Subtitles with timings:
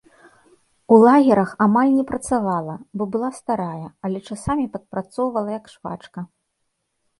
[0.95, 6.19] У лагерах амаль не працавала, бо была старая, але часамі падпрацоўвала як швачка.